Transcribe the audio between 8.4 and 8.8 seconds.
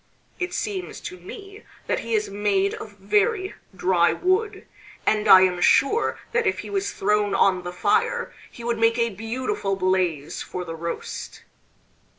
he would